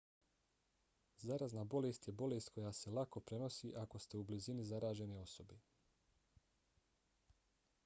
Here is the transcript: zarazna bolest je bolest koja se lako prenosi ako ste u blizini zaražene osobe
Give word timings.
zarazna 1.25 1.65
bolest 1.73 2.07
je 2.09 2.13
bolest 2.21 2.49
koja 2.55 2.71
se 2.79 2.95
lako 2.99 3.23
prenosi 3.31 3.71
ako 3.83 4.03
ste 4.07 4.17
u 4.17 4.23
blizini 4.31 4.65
zaražene 4.73 5.21
osobe 5.27 5.61